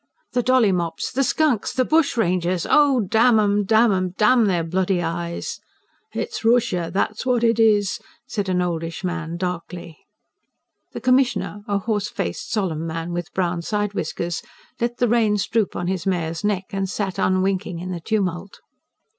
"The 0.33 0.41
dolly 0.41 0.71
mops! 0.71 1.11
The 1.11 1.23
skunks! 1.23 1.71
The 1.73 1.85
bushrangers! 1.85 2.65
Oh, 2.67 3.01
damn 3.01 3.39
'em, 3.39 3.63
damn 3.65 3.91
'em!... 3.91 4.15
damn 4.17 4.47
their 4.47 4.63
bloody 4.63 4.99
eyes!" 4.99 5.59
"It's 6.11 6.41
Rooshia 6.43 6.91
that's 6.91 7.23
what 7.23 7.43
it 7.43 7.59
is!" 7.59 7.99
said 8.25 8.49
an 8.49 8.63
oldish 8.63 9.03
man 9.03 9.37
darkly. 9.37 9.99
The 10.93 11.01
Commissioner, 11.01 11.61
a 11.67 11.77
horse 11.77 12.07
faced, 12.09 12.49
solemn 12.51 12.87
man 12.87 13.13
with 13.13 13.31
brown 13.35 13.61
side 13.61 13.93
whiskers, 13.93 14.41
let 14.79 14.97
the 14.97 15.07
reins 15.07 15.45
droop 15.45 15.75
on 15.75 15.85
his 15.85 16.07
mare's 16.07 16.43
neck 16.43 16.65
and 16.71 16.89
sat 16.89 17.19
unwinking 17.19 17.77
in 17.77 17.91
the 17.91 17.99
tumult. 18.01 18.59